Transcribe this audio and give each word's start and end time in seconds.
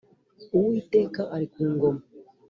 uwiteka 0.55 1.21
ari 1.35 1.47
ku 1.53 1.61
ngoma; 1.73 2.03